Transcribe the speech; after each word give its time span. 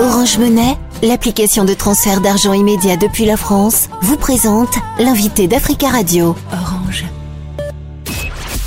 Orange 0.00 0.38
Monnaie, 0.38 0.76
l'application 1.04 1.64
de 1.64 1.72
transfert 1.72 2.20
d'argent 2.20 2.52
immédiat 2.52 2.96
depuis 2.96 3.26
la 3.26 3.36
France, 3.36 3.88
vous 4.02 4.16
présente 4.16 4.74
l'invité 4.98 5.46
d'Africa 5.46 5.88
Radio. 5.88 6.34
Orange. 6.52 7.04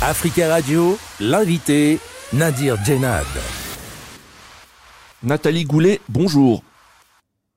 Africa 0.00 0.48
Radio, 0.48 0.96
l'invité 1.20 1.98
Nadir 2.32 2.82
Djenad. 2.82 3.26
Nathalie 5.22 5.64
Goulet, 5.64 6.00
bonjour. 6.08 6.62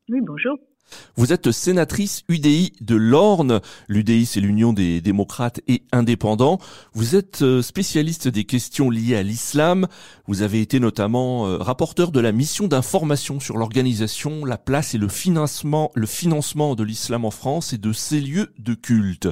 Oui, 0.09 0.19
bonjour. 0.21 0.57
Vous 1.15 1.33
êtes 1.33 1.51
sénatrice 1.51 2.23
UDI 2.29 2.73
de 2.81 2.95
l'Orne. 2.95 3.61
L'UDI, 3.87 4.25
c'est 4.25 4.39
l'Union 4.39 4.73
des 4.73 5.01
démocrates 5.01 5.61
et 5.67 5.83
indépendants. 5.91 6.59
Vous 6.93 7.15
êtes 7.15 7.41
euh, 7.41 7.61
spécialiste 7.61 8.27
des 8.27 8.43
questions 8.43 8.89
liées 8.89 9.15
à 9.15 9.23
l'islam. 9.23 9.87
Vous 10.27 10.41
avez 10.41 10.61
été 10.61 10.79
notamment 10.79 11.47
euh, 11.47 11.57
rapporteur 11.57 12.11
de 12.11 12.19
la 12.19 12.31
mission 12.31 12.67
d'information 12.67 13.39
sur 13.39 13.57
l'organisation, 13.57 14.45
la 14.45 14.57
place 14.57 14.95
et 14.95 14.97
le 14.97 15.07
financement, 15.07 15.91
le 15.95 16.07
financement 16.07 16.75
de 16.75 16.83
l'islam 16.83 17.25
en 17.25 17.31
France 17.31 17.73
et 17.73 17.77
de 17.77 17.93
ses 17.93 18.19
lieux 18.19 18.51
de 18.59 18.73
culte. 18.73 19.27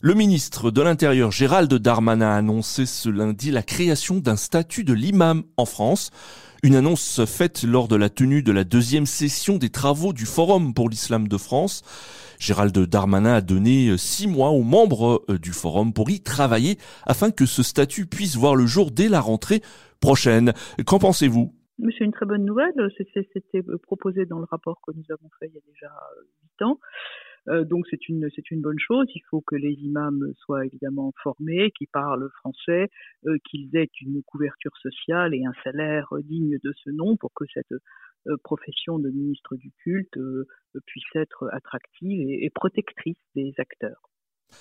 Le 0.00 0.14
ministre 0.14 0.70
de 0.70 0.82
l'Intérieur 0.82 1.32
Gérald 1.32 1.72
Darmanin 1.72 2.28
a 2.28 2.36
annoncé 2.36 2.84
ce 2.84 3.08
lundi 3.08 3.50
la 3.50 3.62
création 3.62 4.18
d'un 4.18 4.36
statut 4.36 4.84
de 4.84 4.92
l'imam 4.92 5.42
en 5.56 5.64
France. 5.64 6.10
Une 6.66 6.74
annonce 6.74 7.24
faite 7.26 7.62
lors 7.62 7.86
de 7.86 7.94
la 7.94 8.08
tenue 8.08 8.42
de 8.42 8.50
la 8.50 8.64
deuxième 8.64 9.06
session 9.06 9.56
des 9.56 9.70
travaux 9.70 10.12
du 10.12 10.26
Forum 10.26 10.74
pour 10.74 10.88
l'Islam 10.88 11.28
de 11.28 11.36
France. 11.36 11.84
Gérald 12.40 12.76
Darmanin 12.76 13.34
a 13.34 13.40
donné 13.40 13.90
euh, 13.90 13.96
six 13.96 14.26
mois 14.26 14.50
aux 14.50 14.64
membres 14.64 15.22
euh, 15.30 15.38
du 15.38 15.52
Forum 15.52 15.92
pour 15.92 16.10
y 16.10 16.20
travailler 16.20 16.76
afin 17.06 17.30
que 17.30 17.46
ce 17.46 17.62
statut 17.62 18.06
puisse 18.06 18.34
voir 18.34 18.56
le 18.56 18.66
jour 18.66 18.90
dès 18.90 19.08
la 19.08 19.20
rentrée 19.20 19.60
prochaine. 20.00 20.54
Qu'en 20.84 20.98
pensez-vous? 20.98 21.54
C'est 21.78 22.04
une 22.04 22.10
très 22.10 22.26
bonne 22.26 22.44
nouvelle. 22.44 22.74
C'était 22.98 23.62
proposé 23.84 24.26
dans 24.26 24.40
le 24.40 24.46
rapport 24.50 24.80
que 24.84 24.90
nous 24.90 25.04
avons 25.10 25.30
fait 25.38 25.46
il 25.46 25.54
y 25.54 25.58
a 25.58 25.72
déjà 25.72 25.92
huit 26.42 26.66
ans. 26.66 26.80
Euh, 27.48 27.64
donc 27.64 27.86
c'est 27.90 28.08
une 28.08 28.28
c'est 28.34 28.50
une 28.50 28.60
bonne 28.60 28.78
chose. 28.78 29.06
Il 29.14 29.22
faut 29.30 29.40
que 29.40 29.56
les 29.56 29.74
imams 29.74 30.32
soient 30.38 30.66
évidemment 30.66 31.12
formés, 31.22 31.70
qu'ils 31.72 31.88
parlent 31.88 32.28
français, 32.40 32.88
euh, 33.26 33.36
qu'ils 33.44 33.74
aient 33.76 33.90
une 34.00 34.22
couverture 34.24 34.76
sociale 34.78 35.34
et 35.34 35.44
un 35.44 35.54
salaire 35.64 36.08
digne 36.24 36.58
de 36.62 36.72
ce 36.84 36.90
nom 36.90 37.16
pour 37.16 37.32
que 37.34 37.44
cette 37.52 37.72
euh, 38.26 38.36
profession 38.42 38.98
de 38.98 39.10
ministre 39.10 39.56
du 39.56 39.70
culte 39.84 40.18
puisse 40.86 41.14
être 41.14 41.48
attractive 41.52 42.28
et 42.28 42.50
protectrice 42.50 43.16
des 43.34 43.54
acteurs. 43.58 44.10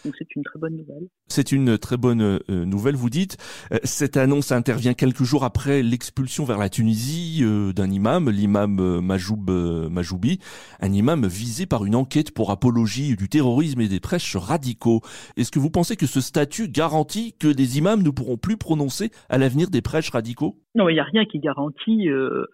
Donc 0.03 0.13
c'est 0.17 0.35
une 0.35 0.43
très 0.43 0.59
bonne 0.59 0.77
nouvelle. 0.77 1.07
C'est 1.27 1.51
une 1.51 1.77
très 1.77 1.97
bonne 1.97 2.21
euh, 2.21 2.65
nouvelle, 2.65 2.95
vous 2.95 3.09
dites. 3.09 3.37
Euh, 3.71 3.77
cette 3.83 4.17
annonce 4.17 4.51
intervient 4.51 4.93
quelques 4.93 5.23
jours 5.23 5.43
après 5.43 5.81
l'expulsion 5.81 6.45
vers 6.45 6.57
la 6.57 6.69
Tunisie 6.69 7.41
euh, 7.43 7.73
d'un 7.73 7.89
imam, 7.89 8.29
l'imam 8.29 8.99
Majoub 8.99 9.49
Majoubi, 9.89 10.39
un 10.79 10.91
imam 10.91 11.25
visé 11.25 11.65
par 11.65 11.85
une 11.85 11.95
enquête 11.95 12.31
pour 12.31 12.51
apologie 12.51 13.15
du 13.15 13.29
terrorisme 13.29 13.81
et 13.81 13.87
des 13.87 13.99
prêches 13.99 14.35
radicaux. 14.35 15.01
Est-ce 15.37 15.51
que 15.51 15.59
vous 15.59 15.71
pensez 15.71 15.95
que 15.95 16.05
ce 16.05 16.21
statut 16.21 16.67
garantit 16.67 17.33
que 17.37 17.47
des 17.47 17.77
imams 17.77 18.03
ne 18.03 18.09
pourront 18.09 18.37
plus 18.37 18.57
prononcer 18.57 19.11
à 19.29 19.37
l'avenir 19.37 19.69
des 19.69 19.81
prêches 19.81 20.09
radicaux? 20.09 20.57
Non, 20.75 20.89
il 20.89 20.93
n'y 20.93 20.99
a 20.99 21.05
rien 21.05 21.25
qui 21.25 21.39
garantit 21.39 22.09
euh, 22.09 22.45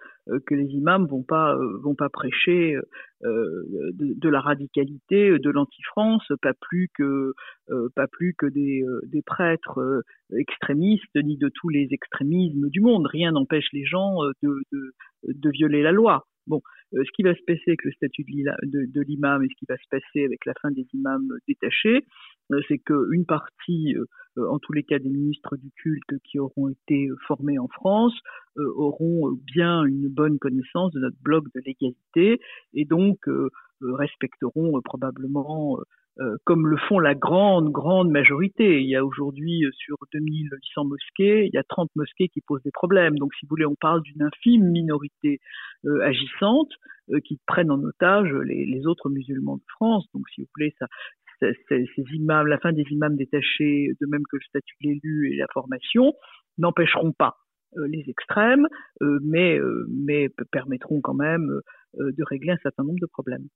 que 0.45 0.55
les 0.55 0.67
imams 0.67 1.07
vont 1.07 1.23
pas 1.23 1.55
euh, 1.55 1.79
vont 1.83 1.95
pas 1.95 2.09
prêcher 2.09 2.77
euh, 3.23 3.63
de, 3.93 4.29
la 4.29 4.39
radicalité, 4.39 5.37
de 5.37 5.49
l'anti-France, 5.49 6.31
pas 6.41 6.53
plus 6.53 6.89
que 6.95 7.33
pas 7.95 8.07
plus 8.07 8.33
que 8.37 8.45
des, 8.47 8.83
des 9.05 9.21
prêtres 9.21 10.03
extrémistes 10.37 11.15
ni 11.15 11.37
de 11.37 11.49
tous 11.53 11.69
les 11.69 11.87
extrémismes 11.91 12.69
du 12.69 12.81
monde. 12.81 13.07
Rien 13.07 13.31
n'empêche 13.31 13.67
les 13.73 13.85
gens 13.85 14.17
de, 14.41 14.61
de, 14.71 14.93
de 15.27 15.49
violer 15.49 15.81
la 15.81 15.91
loi. 15.91 16.25
Bon, 16.47 16.61
ce 16.91 17.11
qui 17.15 17.23
va 17.23 17.35
se 17.35 17.43
passer 17.45 17.63
avec 17.67 17.83
le 17.83 17.91
statut 17.91 18.23
de 18.23 19.01
l'imam 19.01 19.43
et 19.43 19.47
ce 19.47 19.55
qui 19.57 19.65
va 19.69 19.77
se 19.77 19.87
passer 19.89 20.25
avec 20.25 20.45
la 20.45 20.53
fin 20.61 20.71
des 20.71 20.85
imams 20.93 21.29
détachés, 21.47 22.05
c'est 22.67 22.79
qu'une 22.79 23.25
partie 23.25 23.95
euh, 23.95 24.05
en 24.37 24.59
tous 24.59 24.73
les 24.73 24.83
cas 24.83 24.99
des 24.99 25.09
ministres 25.09 25.57
du 25.57 25.71
culte 25.71 26.19
qui 26.23 26.39
auront 26.39 26.69
été 26.69 27.07
euh, 27.07 27.15
formés 27.27 27.59
en 27.59 27.67
France 27.67 28.13
euh, 28.57 28.73
auront 28.75 29.31
bien 29.53 29.83
une 29.83 30.07
bonne 30.07 30.39
connaissance 30.39 30.91
de 30.93 30.99
notre 30.99 31.17
bloc 31.21 31.45
de 31.53 31.61
l'égalité 31.65 32.39
et 32.73 32.85
donc 32.85 33.17
respecteront 33.81 34.79
probablement 34.81 35.79
comme 36.43 36.67
le 36.67 36.77
font 36.77 36.99
la 36.99 37.15
grande, 37.15 37.71
grande 37.71 38.11
majorité. 38.11 38.81
Il 38.81 38.87
y 38.87 38.95
a 38.95 39.03
aujourd'hui 39.03 39.65
sur 39.73 39.95
2800 40.13 40.85
mosquées, 40.85 41.45
il 41.45 41.51
y 41.53 41.57
a 41.57 41.63
30 41.63 41.89
mosquées 41.95 42.27
qui 42.27 42.41
posent 42.41 42.61
des 42.61 42.71
problèmes. 42.71 43.17
Donc, 43.17 43.33
si 43.33 43.45
vous 43.45 43.49
voulez, 43.51 43.65
on 43.65 43.75
parle 43.75 44.03
d'une 44.03 44.21
infime 44.21 44.69
minorité 44.69 45.39
agissante 46.03 46.69
qui 47.25 47.39
prennent 47.47 47.71
en 47.71 47.81
otage 47.81 48.31
les, 48.45 48.65
les, 48.65 48.85
autres 48.85 49.09
musulmans 49.09 49.57
de 49.57 49.63
France. 49.69 50.05
Donc, 50.13 50.29
si 50.29 50.41
vous 50.41 50.47
voulez, 50.55 50.75
ça, 50.77 50.85
ces, 51.69 51.85
imams, 52.13 52.47
la 52.47 52.59
fin 52.59 52.71
des 52.71 52.85
imams 52.91 53.15
détachés, 53.15 53.91
de 53.99 54.07
même 54.07 54.23
que 54.29 54.37
le 54.37 54.43
statut 54.47 54.75
de 54.81 54.89
l'élu 54.89 55.33
et 55.33 55.37
la 55.37 55.47
formation, 55.53 56.13
n'empêcheront 56.57 57.11
pas 57.11 57.37
euh, 57.77 57.87
les 57.87 58.03
extrêmes, 58.09 58.67
euh, 59.01 59.19
mais, 59.23 59.57
euh, 59.57 59.87
mais 59.89 60.29
permettront 60.51 61.01
quand 61.01 61.13
même 61.13 61.49
de 61.93 62.23
régler 62.23 62.53
un 62.53 62.57
certain 62.63 62.83
nombre 62.83 62.99
de 63.01 63.05
problèmes. 63.05 63.47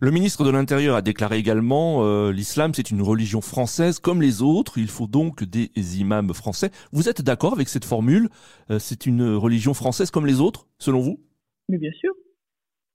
Le 0.00 0.12
ministre 0.12 0.44
de 0.44 0.50
l'Intérieur 0.50 0.94
a 0.94 1.02
déclaré 1.02 1.38
également 1.38 2.30
l'islam 2.30 2.72
c'est 2.72 2.92
une 2.92 3.02
religion 3.02 3.40
française 3.40 3.98
comme 3.98 4.22
les 4.22 4.42
autres, 4.42 4.78
il 4.78 4.86
faut 4.86 5.08
donc 5.08 5.42
des 5.42 6.00
imams 6.00 6.32
français. 6.32 6.70
Vous 6.92 7.08
êtes 7.08 7.22
d'accord 7.22 7.52
avec 7.52 7.68
cette 7.68 7.84
formule? 7.84 8.28
C'est 8.78 9.06
une 9.06 9.34
religion 9.34 9.74
française 9.74 10.12
comme 10.12 10.26
les 10.26 10.40
autres, 10.40 10.68
selon 10.78 11.00
vous? 11.00 11.18
Mais 11.68 11.78
bien 11.78 11.90
sûr. 11.90 12.12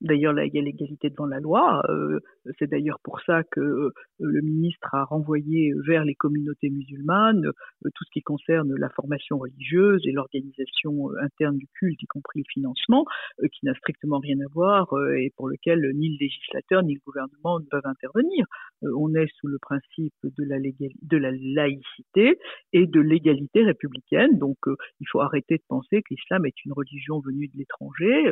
D'ailleurs, 0.01 0.33
il 0.39 0.53
y 0.53 0.59
a 0.59 0.61
l'égalité 0.61 1.09
devant 1.09 1.25
la 1.25 1.39
loi. 1.39 1.81
Euh, 1.89 2.19
c'est 2.57 2.69
d'ailleurs 2.69 2.99
pour 3.03 3.19
ça 3.21 3.43
que 3.43 3.59
euh, 3.59 3.91
le 4.19 4.41
ministre 4.41 4.95
a 4.95 5.03
renvoyé 5.03 5.73
vers 5.85 6.05
les 6.05 6.15
communautés 6.15 6.69
musulmanes 6.69 7.45
euh, 7.45 7.89
tout 7.93 8.05
ce 8.05 8.11
qui 8.13 8.21
concerne 8.21 8.73
la 8.75 8.89
formation 8.89 9.37
religieuse 9.37 10.01
et 10.05 10.11
l'organisation 10.11 11.09
interne 11.21 11.57
du 11.57 11.67
culte, 11.73 12.01
y 12.01 12.05
compris 12.05 12.39
le 12.39 12.45
financement, 12.49 13.05
qui 13.51 13.65
n'a 13.65 13.73
strictement 13.75 14.19
rien 14.19 14.37
à 14.39 14.49
voir 14.53 14.87
et 15.17 15.31
pour 15.35 15.49
lequel 15.49 15.81
ni 15.95 16.09
le 16.09 16.17
législateur 16.19 16.83
ni 16.83 16.95
le 16.95 17.01
gouvernement 17.05 17.59
ne 17.59 17.65
peuvent 17.65 17.85
intervenir. 17.85 18.45
on 18.81 19.13
est 19.15 19.27
sous 19.39 19.47
le 19.47 19.57
principe 19.59 20.13
de 20.23 20.43
la, 20.43 20.57
de 20.59 21.17
la 21.17 21.31
laïcité 21.31 22.37
et 22.73 22.85
de 22.85 22.99
l'égalité 22.99 23.63
républicaine. 23.63 24.37
Donc, 24.37 24.57
il 24.99 25.07
faut 25.09 25.21
arrêter 25.21 25.57
de 25.57 25.63
penser 25.67 26.01
que 26.01 26.13
l'islam 26.13 26.45
est 26.45 26.65
une 26.65 26.73
religion 26.73 27.19
venue 27.19 27.47
de 27.47 27.57
l'étranger 27.57 28.31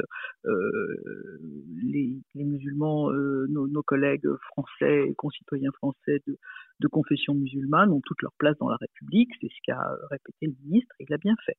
les, 1.83 2.21
musulmans, 2.35 3.11
euh, 3.11 3.47
nos, 3.49 3.83
collègues 3.83 4.27
français, 4.51 5.13
concitoyens 5.17 5.71
français 5.77 6.21
de, 6.27 6.87
confession 6.87 7.33
musulmane 7.33 7.91
ont 7.91 8.01
toute 8.05 8.21
leur 8.21 8.33
place 8.37 8.57
dans 8.59 8.69
la 8.69 8.77
République. 8.77 9.29
C'est 9.41 9.47
ce 9.47 9.59
qu'a 9.63 9.81
répété 10.09 10.47
le 10.47 10.55
ministre 10.63 10.95
et 10.99 11.05
il 11.07 11.13
a 11.13 11.17
bien 11.17 11.35
fait. 11.45 11.57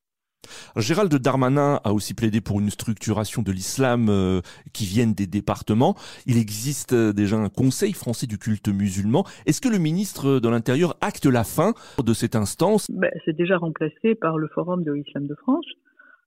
Gérald 0.76 1.14
Darmanin 1.14 1.80
a 1.84 1.92
aussi 1.92 2.14
plaidé 2.14 2.40
pour 2.40 2.60
une 2.60 2.70
structuration 2.70 3.42
de 3.42 3.52
l'islam 3.52 4.08
euh, 4.08 4.40
qui 4.72 4.84
vienne 4.84 5.12
des 5.12 5.26
départements. 5.26 5.94
Il 6.26 6.38
existe 6.38 6.92
euh, 6.92 7.12
déjà 7.12 7.36
un 7.36 7.48
conseil 7.48 7.92
français 7.92 8.26
du 8.26 8.38
culte 8.38 8.68
musulman. 8.68 9.24
Est-ce 9.46 9.60
que 9.60 9.68
le 9.68 9.78
ministre 9.78 10.40
de 10.40 10.48
l'Intérieur 10.48 10.96
acte 11.00 11.26
la 11.26 11.44
fin 11.44 11.74
de 12.02 12.12
cette 12.12 12.36
instance? 12.36 12.86
Ben, 12.90 13.10
C'est 13.24 13.36
déjà 13.36 13.58
remplacé 13.58 14.14
par 14.14 14.38
le 14.38 14.48
Forum 14.48 14.84
de 14.84 14.92
l'islam 14.92 15.26
de 15.26 15.34
France. 15.34 15.66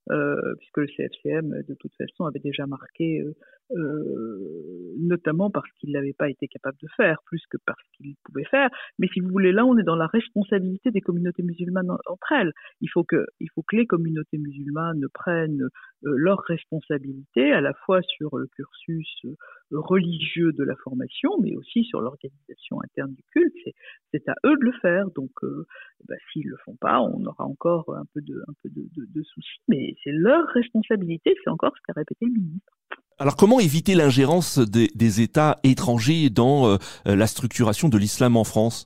Euh, 0.10 0.56
puisque 0.58 0.78
le 0.78 0.88
CFCM, 0.88 1.64
de 1.68 1.74
toute 1.76 1.94
façon, 1.96 2.26
avait 2.26 2.40
déjà 2.40 2.66
marqué, 2.66 3.20
euh, 3.20 3.36
euh, 3.76 4.94
notamment 5.00 5.50
parce 5.50 5.70
qu'il 5.80 5.92
n'avait 5.92 6.14
pas 6.14 6.30
été 6.30 6.48
capable 6.48 6.78
de 6.82 6.88
faire, 6.96 7.22
plus 7.26 7.42
que 7.50 7.58
parce 7.66 7.82
qu'il 7.98 8.16
pouvait 8.24 8.46
faire. 8.46 8.70
Mais 9.00 9.08
si 9.14 9.20
vous 9.20 9.30
voulez, 9.30 9.52
là, 9.52 9.66
on 9.66 9.78
est 9.78 9.84
dans 9.84 9.96
la 9.96 10.08
responsabilité 10.08 10.92
des 10.92 11.02
communautés 11.02 11.44
musulmanes 11.44 11.92
entre 11.92 12.32
elles. 12.32 12.52
Il 12.82 12.90
faut 12.90 13.04
que, 13.04 13.26
il 13.40 13.50
faut 13.54 13.64
que 13.64 13.76
les 13.76 13.86
communautés 13.86 14.38
musulmanes 14.38 15.06
prennent 15.14 15.68
leurs 16.04 16.42
responsabilités, 16.48 17.52
à 17.52 17.62
la 17.62 17.74
fois 17.74 18.02
sur 18.02 18.38
le 18.38 18.48
cursus 18.48 19.26
religieux 19.72 20.52
de 20.54 20.64
la 20.64 20.76
formation, 20.76 21.32
mais 21.42 21.56
aussi 21.56 21.84
sur 21.84 22.02
l'organisation 22.02 22.82
interne 22.84 23.14
du 23.14 23.24
culte. 23.32 23.76
C'est 24.12 24.28
à 24.28 24.36
eux 24.46 24.58
de 24.58 24.66
le 24.66 24.74
faire. 24.82 25.10
Donc, 25.12 25.32
euh, 25.44 25.66
bah, 26.08 26.16
s'ils 26.32 26.48
le 26.48 26.58
font 26.66 26.76
pas, 26.76 27.02
on 27.02 27.26
aura 27.26 27.46
encore 27.46 27.96
un 27.96 28.06
peu 28.14 28.22
de, 28.22 28.44
un 28.48 28.54
peu 28.62 28.70
de, 28.70 28.88
de, 28.96 29.24
soucis. 29.24 29.60
Mais 29.68 29.96
c'est 30.04 30.12
leur 30.12 30.48
responsabilité. 30.50 31.36
C'est 31.44 31.50
encore 31.50 31.74
ce 31.76 31.82
qu'a 31.86 31.94
répété 31.94 32.26
le 32.26 32.34
ministre. 32.34 32.74
Alors 33.22 33.36
comment 33.36 33.60
éviter 33.60 33.94
l'ingérence 33.94 34.58
des, 34.58 35.22
États 35.22 35.60
étrangers 35.64 36.32
dans 36.32 36.66
euh, 36.66 36.78
la 37.06 37.28
structuration 37.28 37.88
de 37.88 38.00
l'islam 38.00 38.36
en 38.36 38.44
France? 38.44 38.86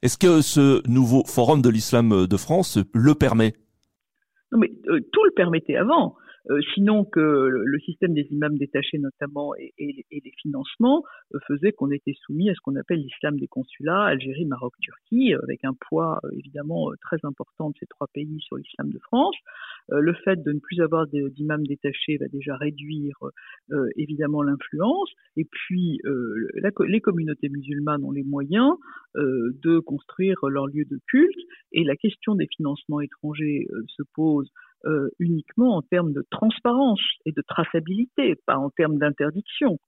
Est-ce 0.00 0.16
que 0.16 0.42
ce 0.42 0.88
nouveau 0.88 1.24
forum 1.26 1.60
de 1.60 1.68
l'islam 1.68 2.28
de 2.28 2.36
France 2.36 2.78
le 2.94 3.16
permet? 3.16 3.54
Non 4.52 4.60
mais 4.60 4.70
euh, 4.86 5.00
tout 5.12 5.24
le 5.24 5.32
permettait 5.32 5.74
avant. 5.74 6.14
Euh, 6.50 6.60
sinon 6.74 7.04
que 7.04 7.20
le 7.20 7.78
système 7.80 8.14
des 8.14 8.26
imams 8.30 8.56
détachés 8.56 8.98
notamment 8.98 9.54
et, 9.56 9.72
les 9.78 10.32
financements 10.40 11.04
euh, 11.34 11.38
faisait 11.46 11.72
qu'on 11.72 11.90
était 11.90 12.14
soumis 12.24 12.48
à 12.48 12.54
ce 12.54 12.60
qu'on 12.60 12.76
appelle 12.76 13.00
l'islam 13.00 13.38
des 13.38 13.48
consulats, 13.48 14.04
Algérie, 14.04 14.46
Maroc, 14.46 14.74
Turquie, 14.80 15.34
avec 15.34 15.64
un 15.64 15.74
poids 15.88 16.20
évidemment 16.32 16.90
très 17.02 17.18
important 17.22 17.70
de 17.70 17.74
ces 17.78 17.86
trois 17.86 18.06
pays 18.12 18.40
sur 18.40 18.56
l'islam 18.56 18.90
de 18.90 18.98
France. 18.98 19.36
le 19.90 20.12
fait 20.12 20.42
de 20.42 20.52
ne 20.52 20.58
plus 20.58 20.80
avoir 20.80 21.06
d'imams 21.06 21.66
détachés 21.66 22.16
va 22.18 22.28
déjà 22.28 22.56
réduire 22.56 23.16
évidemment 23.96 24.42
l'influence. 24.42 25.10
Et 25.36 25.44
puis 25.44 26.00
les 26.86 27.00
communautés 27.00 27.48
musulmanes 27.48 28.04
ont 28.04 28.10
les 28.10 28.22
moyens 28.22 28.74
de 29.14 29.78
construire 29.80 30.36
leur 30.48 30.66
lieu 30.66 30.84
de 30.84 30.98
culte 31.06 31.38
et 31.72 31.84
la 31.84 31.96
question 31.96 32.34
des 32.34 32.48
financements 32.56 33.00
étrangers 33.00 33.66
se 33.88 34.02
pose 34.14 34.50
euh, 34.84 35.08
uniquement 35.18 35.76
en 35.76 35.82
termes 35.82 36.12
de 36.12 36.24
transparence 36.30 37.02
et 37.26 37.32
de 37.32 37.42
traçabilité, 37.42 38.36
pas 38.46 38.56
en 38.56 38.70
termes 38.70 38.98
d'interdiction. 38.98 39.78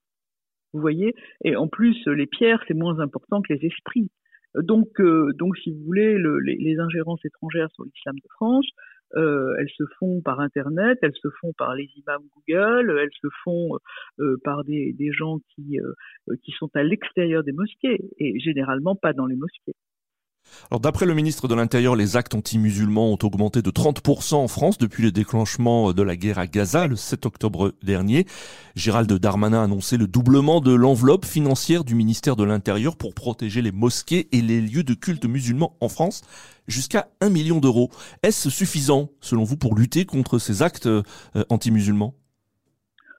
Vous 0.73 0.81
voyez? 0.81 1.13
Et 1.45 1.55
en 1.55 1.67
plus, 1.67 1.97
les 2.07 2.27
pierres, 2.27 2.61
c'est 2.67 2.73
moins 2.73 2.99
important 2.99 3.41
que 3.41 3.53
les 3.53 3.65
esprits. 3.65 4.11
Donc, 4.55 4.99
euh, 4.99 5.31
donc 5.39 5.57
si 5.57 5.71
vous 5.71 5.83
voulez, 5.85 6.17
les, 6.17 6.77
ingérences 6.79 7.23
étrangères 7.23 7.69
sur 7.71 7.85
l'islam 7.85 8.15
de 8.15 8.27
France, 8.35 8.67
euh, 9.15 9.55
elles 9.59 9.71
se 9.77 9.83
font 9.97 10.21
par 10.21 10.41
Internet, 10.41 10.99
elles 11.01 11.15
se 11.21 11.29
font 11.39 11.53
par 11.57 11.73
les 11.73 11.89
imams 11.95 12.23
Google, 12.35 12.99
elles 12.99 13.15
se 13.21 13.27
font 13.45 13.77
par 14.43 14.65
des, 14.65 14.93
gens 15.11 15.37
qui 15.55 16.51
sont 16.57 16.69
à 16.73 16.83
l'extérieur 16.83 17.43
des 17.43 17.53
mosquées 17.53 17.99
et 18.17 18.39
généralement 18.39 18.95
pas 18.95 19.13
dans 19.13 19.25
les 19.25 19.37
mosquées. 19.37 19.75
Alors 20.69 20.79
d'après 20.79 21.05
le 21.05 21.13
ministre 21.13 21.47
de 21.47 21.55
l'Intérieur, 21.55 21.95
les 21.95 22.17
actes 22.17 22.35
anti-musulmans 22.35 23.11
ont 23.11 23.17
augmenté 23.23 23.61
de 23.61 23.69
30% 23.69 24.35
en 24.35 24.47
France 24.47 24.77
depuis 24.77 25.03
le 25.03 25.11
déclenchement 25.11 25.93
de 25.93 26.01
la 26.01 26.15
guerre 26.15 26.39
à 26.39 26.47
Gaza 26.47 26.87
le 26.87 26.95
7 26.95 27.25
octobre 27.25 27.73
dernier. 27.83 28.25
Gérald 28.75 29.11
Darmanin 29.11 29.61
a 29.61 29.63
annoncé 29.63 29.97
le 29.97 30.07
doublement 30.07 30.61
de 30.61 30.73
l'enveloppe 30.73 31.25
financière 31.25 31.83
du 31.83 31.95
ministère 31.95 32.35
de 32.35 32.43
l'Intérieur 32.43 32.97
pour 32.97 33.13
protéger 33.13 33.61
les 33.61 33.71
mosquées 33.71 34.27
et 34.31 34.41
les 34.41 34.61
lieux 34.61 34.83
de 34.83 34.93
culte 34.93 35.25
musulmans 35.25 35.75
en 35.81 35.89
France 35.89 36.21
jusqu'à 36.67 37.07
1 37.21 37.29
million 37.29 37.59
d'euros. 37.59 37.89
Est-ce 38.23 38.49
suffisant 38.49 39.09
selon 39.19 39.43
vous 39.43 39.57
pour 39.57 39.75
lutter 39.75 40.05
contre 40.05 40.39
ces 40.39 40.61
actes 40.61 40.87
euh, 40.87 41.03
anti-musulmans? 41.49 42.15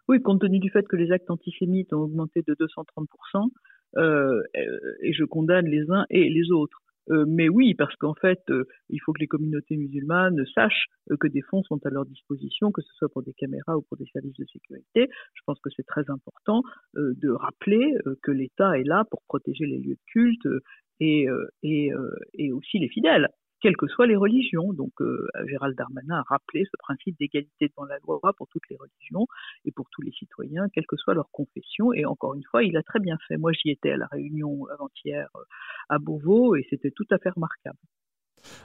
Oui, 0.08 0.20
compte 0.20 0.40
tenu 0.40 0.58
du 0.58 0.70
fait 0.70 0.86
que 0.86 0.96
les 0.96 1.12
actes 1.12 1.30
antisémites 1.30 1.92
ont 1.92 2.00
augmenté 2.00 2.42
de 2.46 2.54
230%, 2.54 3.48
euh, 3.96 4.42
et 5.00 5.12
je 5.12 5.24
condamne 5.24 5.66
les 5.66 5.90
uns 5.90 6.04
et 6.10 6.28
les 6.28 6.50
autres. 6.50 6.81
Euh, 7.10 7.24
mais 7.26 7.48
oui, 7.48 7.74
parce 7.74 7.94
qu'en 7.96 8.14
fait, 8.14 8.40
euh, 8.50 8.64
il 8.88 9.00
faut 9.00 9.12
que 9.12 9.20
les 9.20 9.26
communautés 9.26 9.76
musulmanes 9.76 10.44
sachent 10.54 10.86
euh, 11.10 11.16
que 11.16 11.26
des 11.26 11.42
fonds 11.42 11.62
sont 11.64 11.84
à 11.84 11.90
leur 11.90 12.04
disposition, 12.06 12.70
que 12.70 12.82
ce 12.82 12.92
soit 12.94 13.08
pour 13.08 13.22
des 13.22 13.32
caméras 13.32 13.76
ou 13.76 13.82
pour 13.82 13.96
des 13.96 14.06
services 14.12 14.36
de 14.36 14.44
sécurité. 14.52 15.08
Je 15.34 15.40
pense 15.46 15.58
que 15.60 15.70
c'est 15.74 15.86
très 15.86 16.08
important 16.08 16.62
de 16.94 17.30
rappeler 17.30 17.94
que 18.22 18.30
l'État 18.30 18.78
est 18.78 18.84
là 18.84 19.04
pour 19.10 19.22
protéger 19.26 19.66
les 19.66 19.78
lieux 19.78 19.94
de 19.94 20.12
culte 20.12 20.48
et, 21.00 21.26
et, 21.62 21.90
et 22.34 22.52
aussi 22.52 22.78
les 22.78 22.88
fidèles 22.88 23.28
quelles 23.62 23.76
que 23.76 23.86
soient 23.86 24.06
les 24.06 24.16
religions. 24.16 24.72
Donc 24.72 24.92
euh, 25.00 25.26
Gérald 25.46 25.76
Darmanin 25.76 26.16
a 26.16 26.22
rappelé 26.22 26.64
ce 26.64 26.76
principe 26.78 27.16
d'égalité 27.18 27.68
devant 27.68 27.86
la 27.86 27.98
loi 28.06 28.20
pour 28.36 28.48
toutes 28.48 28.68
les 28.68 28.76
religions 28.76 29.26
et 29.64 29.72
pour 29.72 29.88
tous 29.90 30.02
les 30.02 30.12
citoyens, 30.12 30.66
quelle 30.74 30.86
que 30.86 30.96
soit 30.96 31.14
leur 31.14 31.30
confession. 31.30 31.92
Et 31.92 32.04
encore 32.04 32.34
une 32.34 32.44
fois, 32.50 32.64
il 32.64 32.76
a 32.76 32.82
très 32.82 33.00
bien 33.00 33.16
fait. 33.28 33.36
Moi, 33.36 33.52
j'y 33.52 33.70
étais 33.70 33.92
à 33.92 33.96
la 33.96 34.06
réunion 34.06 34.66
avant-hier 34.74 35.28
euh, 35.36 35.40
à 35.88 35.98
Beauvau 35.98 36.56
et 36.56 36.66
c'était 36.68 36.90
tout 36.90 37.06
à 37.10 37.18
fait 37.18 37.30
remarquable. 37.30 37.78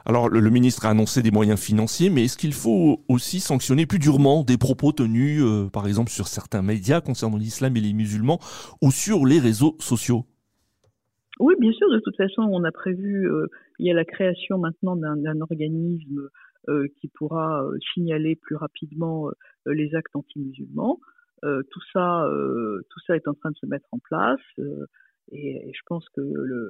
Alors, 0.05 0.27
le, 0.27 0.49
ministre 0.49 0.87
a 0.87 0.89
annoncé 0.89 1.21
des 1.21 1.29
moyens 1.29 1.59
financiers, 1.59 2.09
mais 2.09 2.23
est-ce 2.23 2.37
qu'il 2.37 2.53
faut 2.53 3.03
aussi 3.07 3.39
sanctionner 3.39 3.85
plus 3.85 3.99
durement 3.99 4.43
des 4.43 4.57
propos 4.57 4.91
tenus, 4.91 5.43
euh, 5.43 5.69
par 5.69 5.87
exemple, 5.87 6.09
sur 6.09 6.27
certains 6.27 6.63
médias 6.63 6.99
concernant 6.99 7.37
l'islam 7.37 7.77
et 7.77 7.81
les 7.81 7.93
musulmans 7.93 8.39
ou 8.81 8.91
sur 8.91 9.25
les 9.25 9.39
réseaux 9.39 9.75
sociaux? 9.79 10.25
Oui, 11.39 11.55
bien 11.59 11.71
sûr. 11.71 11.89
De 11.89 11.99
toute 11.99 12.15
façon, 12.17 12.43
on 12.43 12.63
a 12.63 12.71
prévu, 12.71 13.29
euh, 13.29 13.47
il 13.79 13.87
y 13.87 13.91
a 13.91 13.93
la 13.93 14.05
création 14.05 14.57
maintenant 14.57 14.95
d'un 14.95 15.41
organisme 15.41 16.29
euh, 16.69 16.87
qui 16.99 17.09
pourra 17.09 17.63
euh, 17.63 17.77
signaler 17.93 18.35
plus 18.35 18.55
rapidement 18.55 19.29
les 19.65 19.95
actes 19.95 20.15
anti-musulmans. 20.15 20.99
tout 21.43 21.81
ça, 21.93 22.27
tout 22.89 22.99
ça 23.05 23.15
est 23.15 23.27
en 23.27 23.33
train 23.33 23.51
de 23.51 23.57
se 23.57 23.65
mettre 23.65 23.87
en 23.91 23.99
place, 23.99 24.39
et, 25.31 25.71
je 25.73 25.81
pense 25.85 26.07
que 26.15 26.21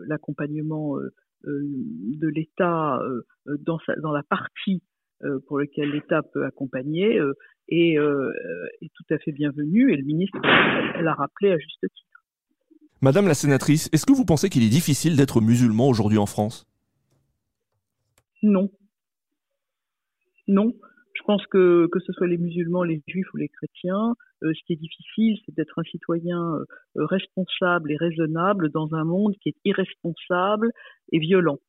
l'accompagnement 0.08 0.98
de 1.46 2.28
l'État 2.28 3.00
dans, 3.46 3.80
dans 4.02 4.12
la 4.12 4.24
partie 4.24 4.82
pour 5.48 5.60
laquelle 5.60 5.92
l'État 5.92 6.22
peut 6.34 6.44
accompagner 6.44 7.22
est, 7.70 7.96
est, 7.96 8.92
tout 8.94 9.14
à 9.14 9.18
fait 9.20 9.32
bienvenu, 9.32 9.94
et 9.94 9.98
le 9.98 10.04
ministre 10.04 10.40
l'a 10.42 11.14
rappelé 11.14 11.52
à 11.52 11.58
juste 11.58 11.80
titre. 11.82 12.07
Madame 13.02 13.28
la 13.28 13.36
sénatrice, 13.36 13.90
est-ce 13.94 14.08
que 14.08 14.14
vous 14.14 14.26
pensez 14.26 14.50
qu'il 14.50 14.64
est 14.64 14.70
difficile 14.70 15.16
d'être 15.16 15.40
musulman 15.40 15.88
aujourd'hui 15.88 16.18
en 16.18 16.26
France? 16.26 16.66
Non. 18.42 18.70
Non. 20.48 20.74
Je 21.14 21.22
pense 21.24 21.46
que 21.48 21.88
que 21.92 22.00
ce 22.00 22.12
soit 22.14 22.28
les 22.28 22.38
musulmans, 22.38 22.84
les 22.84 23.02
juifs 23.08 23.32
ou 23.34 23.38
les 23.38 23.50
chrétiens, 23.50 24.16
euh, 24.44 24.52
ce 24.54 24.64
qui 24.66 24.74
est 24.74 24.78
difficile, 24.78 25.38
c'est 25.46 25.56
d'être 25.56 25.78
un 25.78 25.84
citoyen 25.84 26.42
euh, 26.42 26.66
responsable 27.06 27.92
et 27.92 27.98
raisonnable 27.98 28.72
dans 28.72 28.94
un 28.96 29.04
monde 29.04 29.36
qui 29.42 29.50
est 29.50 29.58
irresponsable 29.66 30.72
et 31.12 31.20
violent 31.20 31.60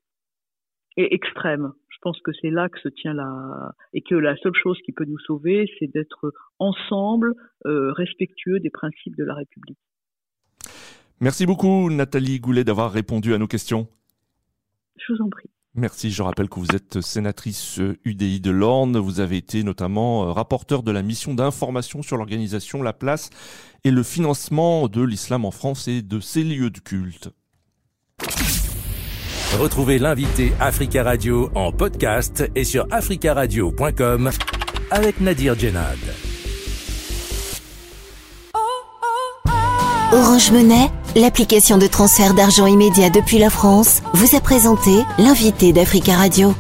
et 0.96 1.14
extrême. 1.14 1.72
Je 1.88 1.96
pense 2.00 2.20
que 2.20 2.32
c'est 2.40 2.50
là 2.50 2.68
que 2.68 2.78
se 2.80 2.88
tient 2.88 3.14
la 3.14 3.72
et 3.92 4.02
que 4.02 4.14
la 4.14 4.36
seule 4.36 4.54
chose 4.54 4.78
qui 4.84 4.92
peut 4.92 5.04
nous 5.04 5.18
sauver, 5.18 5.70
c'est 5.78 5.90
d'être 5.92 6.32
ensemble 6.58 7.34
euh, 7.66 7.92
respectueux 7.92 8.60
des 8.60 8.70
principes 8.70 9.16
de 9.16 9.24
la 9.24 9.34
République. 9.34 9.78
Merci 11.20 11.46
beaucoup 11.46 11.90
Nathalie 11.90 12.40
Goulet 12.40 12.64
d'avoir 12.64 12.92
répondu 12.92 13.34
à 13.34 13.38
nos 13.38 13.48
questions. 13.48 13.88
Je 14.96 15.12
vous 15.12 15.22
en 15.22 15.28
prie. 15.28 15.48
Merci. 15.74 16.10
Je 16.10 16.22
rappelle 16.22 16.48
que 16.48 16.58
vous 16.58 16.74
êtes 16.74 17.00
sénatrice 17.00 17.80
UDI 18.04 18.40
de 18.40 18.50
l'Orne. 18.50 18.98
Vous 18.98 19.20
avez 19.20 19.36
été 19.36 19.62
notamment 19.62 20.24
euh, 20.24 20.32
rapporteur 20.32 20.82
de 20.82 20.90
la 20.90 21.02
mission 21.02 21.34
d'information 21.34 22.02
sur 22.02 22.16
l'organisation, 22.16 22.82
la 22.82 22.92
place 22.92 23.30
et 23.84 23.90
le 23.90 24.02
financement 24.02 24.88
de 24.88 25.02
l'islam 25.02 25.44
en 25.44 25.50
France 25.50 25.88
et 25.88 26.02
de 26.02 26.20
ses 26.20 26.42
lieux 26.42 26.70
de 26.70 26.80
culte. 26.80 27.30
Retrouvez 29.60 29.98
l'invité 29.98 30.52
Africa 30.60 31.04
Radio 31.04 31.50
en 31.54 31.72
podcast 31.72 32.44
et 32.54 32.64
sur 32.64 32.86
africaradio.com 32.92 34.30
avec 34.90 35.20
Nadir 35.20 35.58
Djenad. 35.58 36.27
Orange 40.10 40.52
Monnaie, 40.52 40.90
l'application 41.16 41.76
de 41.76 41.86
transfert 41.86 42.32
d'argent 42.32 42.64
immédiat 42.66 43.10
depuis 43.10 43.36
la 43.36 43.50
France, 43.50 44.00
vous 44.14 44.34
a 44.34 44.40
présenté 44.40 45.04
l'invité 45.18 45.74
d'Africa 45.74 46.14
Radio. 46.14 46.54